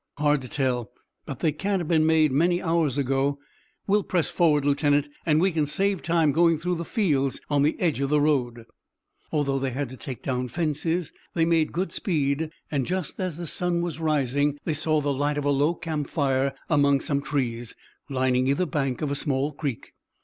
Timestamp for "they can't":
1.41-1.79